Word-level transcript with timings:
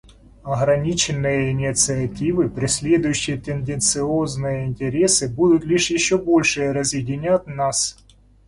Ограниченные 0.41 1.51
инициативы, 1.51 2.49
преследующие 2.49 3.37
тенденциозные 3.39 4.65
интересы, 4.65 5.29
будут 5.29 5.63
лишь 5.63 5.91
еще 5.91 6.17
больше 6.17 6.73
разъединять 6.73 7.45
нас. 7.45 7.99